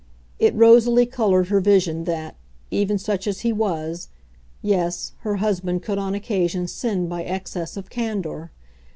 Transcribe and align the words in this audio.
It 0.39 0.55
rosily 0.55 1.05
coloured 1.05 1.49
her 1.49 1.59
vision 1.59 2.05
that 2.05 2.35
even 2.71 2.97
such 2.97 3.27
as 3.27 3.41
he 3.41 3.53
was, 3.53 4.09
yes 4.63 5.11
her 5.19 5.35
husband 5.35 5.83
could 5.83 5.99
on 5.99 6.15
occasion 6.15 6.67
sin 6.67 7.07
by 7.07 7.21
excess 7.21 7.77
of 7.77 7.91
candour. 7.91 8.49